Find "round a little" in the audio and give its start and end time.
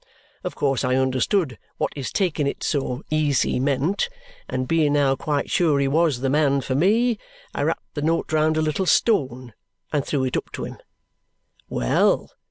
8.33-8.87